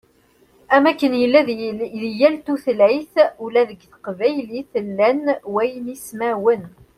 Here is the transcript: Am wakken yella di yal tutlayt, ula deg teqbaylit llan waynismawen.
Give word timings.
Am 0.75 0.83
wakken 0.87 1.13
yella 1.21 1.41
di 2.03 2.09
yal 2.19 2.35
tutlayt, 2.45 3.13
ula 3.45 3.61
deg 3.69 3.79
teqbaylit 3.93 4.71
llan 4.87 5.19
waynismawen. 5.53 6.63